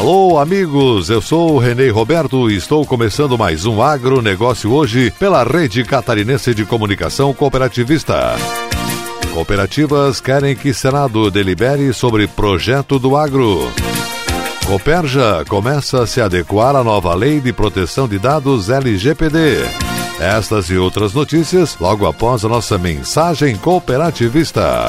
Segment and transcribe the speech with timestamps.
[0.00, 5.44] Alô, amigos, eu sou o Renê Roberto e estou começando mais um agronegócio hoje pela
[5.44, 8.34] Rede Catarinense de Comunicação Cooperativista.
[9.34, 13.70] Cooperativas querem que Senado delibere sobre projeto do agro.
[14.66, 19.58] Coperja começa a se adequar à nova lei de proteção de dados LGPD.
[20.18, 24.88] Estas e outras notícias logo após a nossa mensagem cooperativista.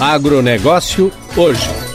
[0.00, 1.85] Agronegócio hoje.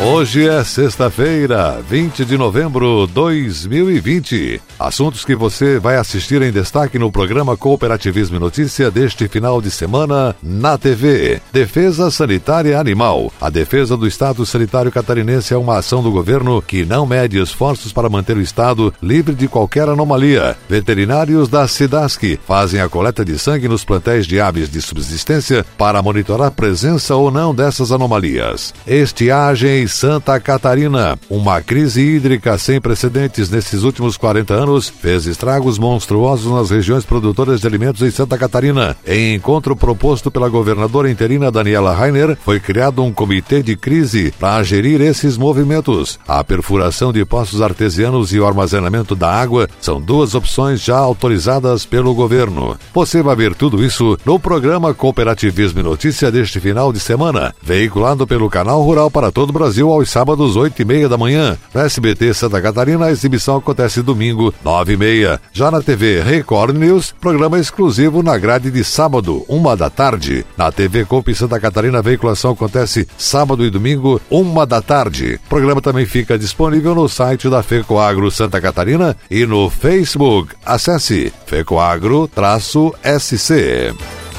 [0.00, 4.62] Hoje é sexta-feira, 20 de novembro de 2020.
[4.78, 9.72] Assuntos que você vai assistir em destaque no programa Cooperativismo e Notícia deste final de
[9.72, 11.42] semana na TV.
[11.52, 13.32] Defesa Sanitária Animal.
[13.40, 17.92] A defesa do Estado Sanitário Catarinense é uma ação do governo que não mede esforços
[17.92, 20.56] para manter o Estado livre de qualquer anomalia.
[20.68, 26.00] Veterinários da SIDASC fazem a coleta de sangue nos plantéis de aves de subsistência para
[26.00, 28.72] monitorar a presença ou não dessas anomalias.
[28.86, 31.18] Estiagem Santa Catarina.
[31.28, 37.60] Uma crise hídrica sem precedentes nesses últimos 40 anos fez estragos monstruosos nas regiões produtoras
[37.60, 38.96] de alimentos em Santa Catarina.
[39.06, 44.62] Em encontro proposto pela governadora interina Daniela Rainer, foi criado um comitê de crise para
[44.62, 46.18] gerir esses movimentos.
[46.28, 51.86] A perfuração de poços artesianos e o armazenamento da água são duas opções já autorizadas
[51.86, 52.76] pelo governo.
[52.92, 58.26] Você vai ver tudo isso no programa Cooperativismo e Notícia deste final de semana, veiculado
[58.26, 61.56] pelo Canal Rural para todo o Brasil Brasil aos sábados, 8 e meia da manhã.
[61.72, 65.40] No SBT Santa Catarina, a exibição acontece domingo, 9 e meia.
[65.52, 70.44] Já na TV Record News, programa exclusivo na grade de sábado, uma da tarde.
[70.56, 75.38] Na TV Comp Santa Catarina, a veiculação acontece sábado e domingo, uma da tarde.
[75.46, 80.56] O programa também fica disponível no site da FECOAGRO Santa Catarina e no Facebook.
[80.66, 83.94] Acesse FECOAGRO-SC.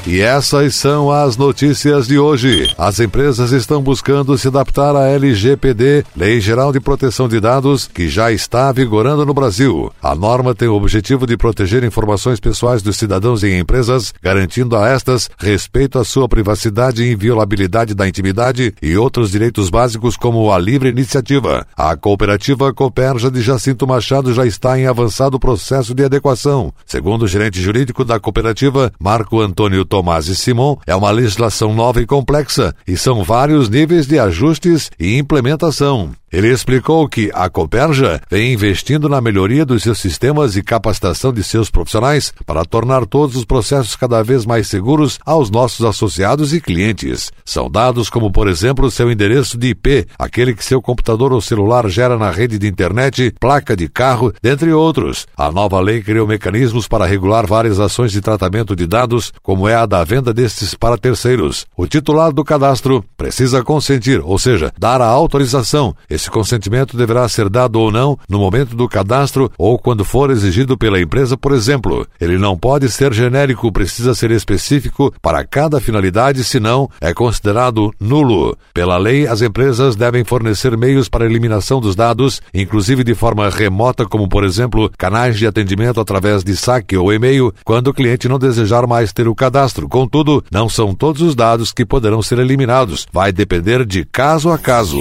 [0.08, 2.74] E essas são as notícias de hoje.
[2.78, 8.08] As empresas estão buscando se adaptar à LGPD, Lei Geral de Proteção de Dados, que
[8.08, 9.92] já está vigorando no Brasil.
[10.02, 14.88] A norma tem o objetivo de proteger informações pessoais dos cidadãos e empresas, garantindo a
[14.88, 20.58] estas respeito à sua privacidade e inviolabilidade da intimidade e outros direitos básicos como a
[20.58, 21.68] livre iniciativa.
[21.78, 26.74] A cooperativa Coperja de Jacinto Machado já está em avançado processo de adequação.
[26.86, 32.00] Segundo o gerente jurídico da cooperativa, Marco Antônio Tomás e Simon é uma legislação nova
[32.00, 36.12] e complexa e são vários níveis de ajustes e implementação.
[36.32, 41.44] Ele explicou que a Coperja vem investindo na melhoria dos seus sistemas e capacitação de
[41.44, 46.62] seus profissionais para tornar todos os processos cada vez mais seguros aos nossos associados e
[46.62, 47.32] clientes.
[47.44, 51.90] São dados como, por exemplo, seu endereço de IP, aquele que seu computador ou celular
[51.90, 55.26] gera na rede de internet, placa de carro, dentre outros.
[55.36, 59.76] A nova lei criou mecanismos para regular várias ações de tratamento de dados, como é
[59.76, 61.66] a da venda destes para terceiros.
[61.76, 67.50] O titular do cadastro precisa consentir, ou seja, dar a autorização esse consentimento deverá ser
[67.50, 72.06] dado ou não no momento do cadastro ou quando for exigido pela empresa, por exemplo.
[72.20, 78.58] Ele não pode ser genérico, precisa ser específico para cada finalidade, senão é considerado nulo.
[78.74, 84.06] Pela lei, as empresas devem fornecer meios para eliminação dos dados, inclusive de forma remota,
[84.06, 88.38] como por exemplo, canais de atendimento através de saque ou e-mail, quando o cliente não
[88.38, 89.88] desejar mais ter o cadastro.
[89.88, 93.08] Contudo, não são todos os dados que poderão ser eliminados.
[93.12, 95.00] Vai depender de caso a caso.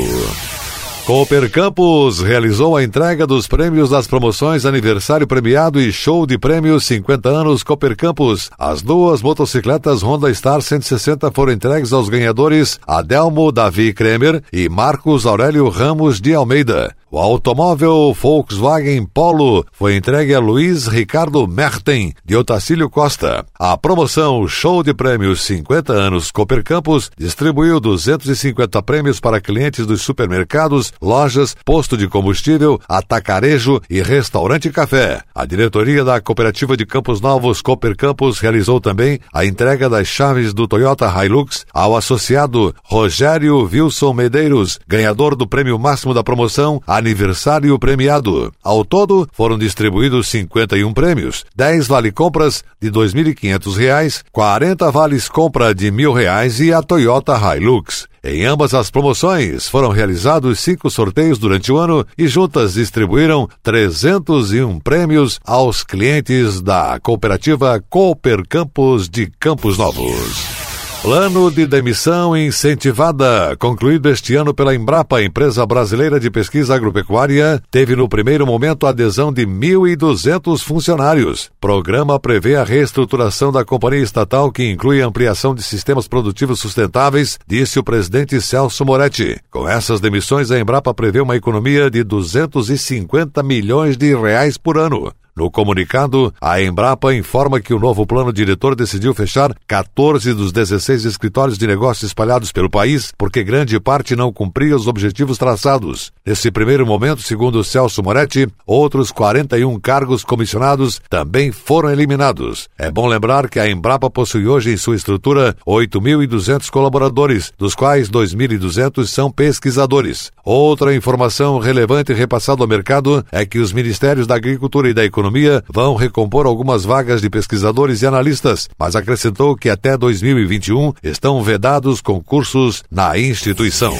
[1.09, 6.85] Cooper Campos realizou a entrega dos prêmios das promoções Aniversário Premiado e Show de Prêmios
[6.85, 8.51] 50 anos Cooper Campos.
[8.59, 15.25] As duas motocicletas Honda Star 160 foram entregues aos ganhadores Adelmo Davi Kremer e Marcos
[15.25, 16.95] Aurélio Ramos de Almeida.
[17.11, 23.47] O automóvel Volkswagen Polo foi entregue a Luiz Ricardo Merten, de Otacílio Costa.
[23.59, 30.03] A promoção Show de Prêmios 50 anos Cooper Campos distribuiu 250 prêmios para clientes dos
[30.03, 35.23] supermercados, lojas, posto de combustível, atacarejo e restaurante café.
[35.35, 40.53] A diretoria da Cooperativa de Campos Novos Cooper Campos realizou também a entrega das chaves
[40.53, 46.98] do Toyota Hilux ao associado Rogério Wilson Medeiros, ganhador do prêmio máximo da promoção, a
[46.99, 48.53] Aniversário Premiado.
[48.63, 55.93] Ao todo, foram distribuídos 51 prêmios, 10 vale-compras de R$ 2.500, 40 vales-compra de R$
[55.93, 58.07] 1.000 e a Toyota Hilux.
[58.23, 64.81] Em ambas as promoções, foram realizados cinco sorteios durante o ano e juntas distribuíram 301
[64.81, 70.68] prêmios aos clientes da cooperativa Cooper Campos de Campos Novos.
[71.01, 77.95] Plano de demissão incentivada, concluído este ano pela Embrapa, empresa brasileira de pesquisa agropecuária, teve
[77.95, 81.51] no primeiro momento adesão de 1.200 funcionários.
[81.61, 87.79] Programa prevê a reestruturação da companhia estatal que inclui ampliação de sistemas produtivos sustentáveis, disse
[87.79, 89.41] o presidente Celso Moretti.
[89.53, 95.13] Com essas demissões, a Embrapa prevê uma economia de 250 milhões de reais por ano.
[95.39, 101.05] No comunicado, a Embrapa informa que o novo plano diretor decidiu fechar 14 dos 16
[101.05, 106.11] escritórios de negócios espalhados pelo país, porque grande parte não cumpria os objetivos traçados.
[106.27, 112.69] Nesse primeiro momento, segundo Celso Moretti, outros 41 cargos comissionados também foram eliminados.
[112.77, 118.11] É bom lembrar que a Embrapa possui hoje em sua estrutura 8.200 colaboradores, dos quais
[118.11, 120.33] 2.200 são pesquisadores.
[120.45, 125.28] Outra informação relevante repassada ao mercado é que os Ministérios da Agricultura e da Economia
[125.29, 131.43] Economia vão recompor algumas vagas de pesquisadores e analistas, mas acrescentou que até 2021 estão
[131.43, 133.95] vedados concursos na instituição.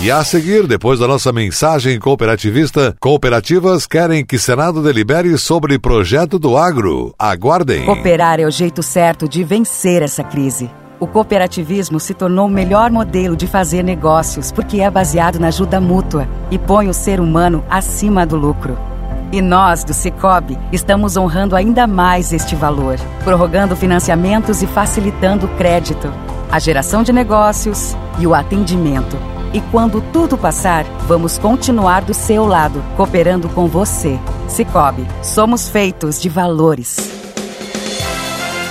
[0.00, 6.38] E a seguir, depois da nossa mensagem cooperativista, cooperativas querem que Senado delibere sobre projeto
[6.38, 7.12] do agro.
[7.18, 7.84] Aguardem.
[7.84, 10.70] Cooperar é o jeito certo de vencer essa crise.
[11.00, 15.80] O cooperativismo se tornou o melhor modelo de fazer negócios porque é baseado na ajuda
[15.80, 18.95] mútua e põe o ser humano acima do lucro.
[19.32, 25.48] E nós, do Cicobi, estamos honrando ainda mais este valor, prorrogando financiamentos e facilitando o
[25.56, 26.12] crédito,
[26.50, 29.16] a geração de negócios e o atendimento.
[29.52, 34.18] E quando tudo passar, vamos continuar do seu lado, cooperando com você.
[34.48, 36.96] Cicobi, somos feitos de valores.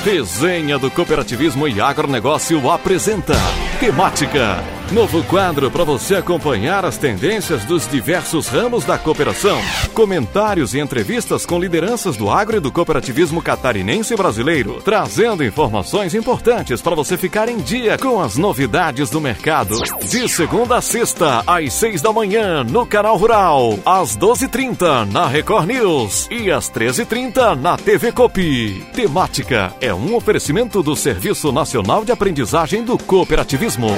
[0.03, 3.33] Resenha do Cooperativismo e Agronegócio apresenta
[3.79, 9.59] Temática Novo quadro para você acompanhar as tendências dos diversos ramos da cooperação.
[9.95, 16.83] Comentários e entrevistas com lideranças do agro e do cooperativismo catarinense brasileiro, trazendo informações importantes
[16.83, 19.75] para você ficar em dia com as novidades do mercado.
[20.07, 25.03] De segunda a sexta, às seis da manhã, no Canal Rural, às doze e trinta
[25.05, 28.85] na Record News e às treze e trinta na TV Copi.
[28.93, 33.89] Temática é um oferecimento do Serviço Nacional de Aprendizagem do Cooperativismo.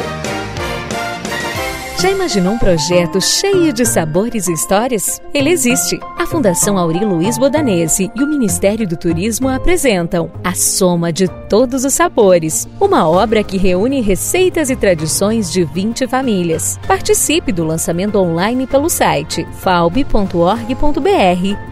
[1.99, 5.19] Já imaginou um projeto cheio de sabores e histórias?
[5.33, 5.99] Ele existe.
[6.15, 11.83] A Fundação Auri Luiz Bodanese e o Ministério do Turismo apresentam A Soma de Todos
[11.83, 16.79] os Sabores, uma obra que reúne receitas e tradições de 20 famílias.
[16.87, 20.23] Participe do lançamento online pelo site falb.org.br,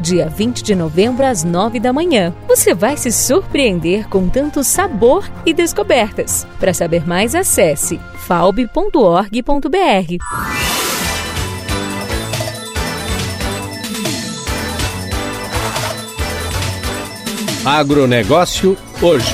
[0.01, 2.33] dia 20 de novembro às 9 da manhã.
[2.47, 6.47] Você vai se surpreender com tanto sabor e descobertas.
[6.59, 10.14] Para saber mais, acesse falb.org.br.
[17.65, 19.33] Agronegócio hoje.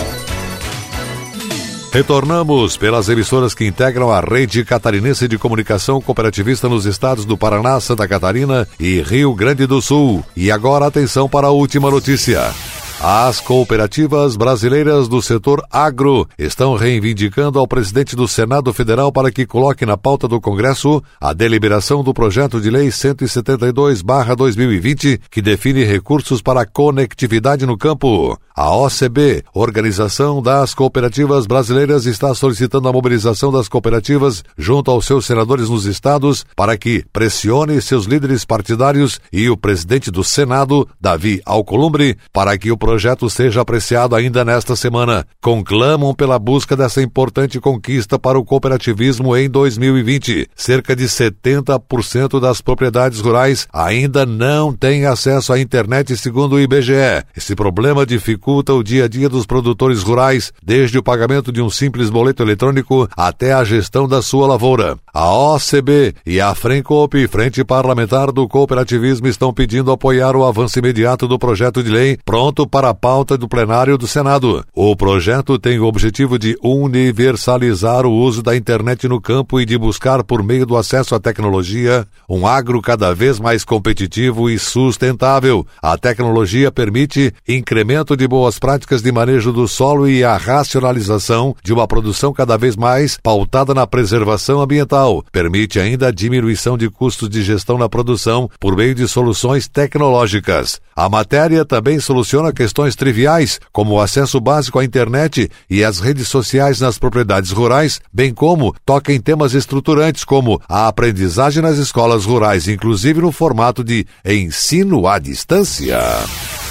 [1.91, 7.77] Retornamos pelas emissoras que integram a rede catarinense de comunicação cooperativista nos estados do Paraná,
[7.81, 10.23] Santa Catarina e Rio Grande do Sul.
[10.33, 12.53] E agora atenção para a última notícia.
[13.03, 19.43] As cooperativas brasileiras do setor agro estão reivindicando ao presidente do Senado Federal para que
[19.43, 26.43] coloque na pauta do Congresso a deliberação do projeto de lei 172/2020, que define recursos
[26.43, 28.37] para conectividade no campo.
[28.55, 35.25] A OCB, Organização das Cooperativas Brasileiras, está solicitando a mobilização das cooperativas junto aos seus
[35.25, 41.41] senadores nos estados para que pressione seus líderes partidários e o presidente do Senado, Davi
[41.45, 42.90] Alcolumbre, para que o projeto
[43.29, 45.25] seja apreciado ainda nesta semana.
[45.41, 50.49] Conclamam pela busca dessa importante conquista para o cooperativismo em 2020.
[50.55, 57.23] Cerca de 70% das propriedades rurais ainda não têm acesso à internet, segundo o IBGE.
[57.35, 61.69] Esse problema dificulta o dia a dia dos produtores rurais, desde o pagamento de um
[61.69, 64.97] simples boleto eletrônico até a gestão da sua lavoura.
[65.13, 71.27] A OCB e a Frencoop, Frente Parlamentar do Cooperativismo, estão pedindo apoiar o avanço imediato
[71.27, 74.65] do projeto de lei pronto para para a pauta do plenário do Senado.
[74.73, 79.77] O projeto tem o objetivo de universalizar o uso da internet no campo e de
[79.77, 85.63] buscar, por meio do acesso à tecnologia, um agro cada vez mais competitivo e sustentável.
[85.79, 91.71] A tecnologia permite incremento de boas práticas de manejo do solo e a racionalização de
[91.71, 95.23] uma produção cada vez mais pautada na preservação ambiental.
[95.31, 100.81] Permite ainda a diminuição de custos de gestão na produção por meio de soluções tecnológicas.
[100.95, 106.29] A matéria também soluciona questões triviais, como o acesso básico à internet e às redes
[106.29, 112.23] sociais nas propriedades rurais, bem como toca em temas estruturantes como a aprendizagem nas escolas
[112.23, 115.99] rurais, inclusive no formato de ensino à distância.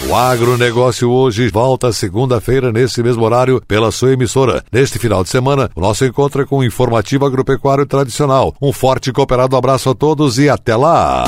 [0.09, 4.64] O agronegócio hoje volta segunda-feira, nesse mesmo horário, pela sua emissora.
[4.73, 8.54] Neste final de semana, o nosso encontro é com o informativo agropecuário tradicional.
[8.62, 11.25] Um forte e cooperado abraço a todos e até lá!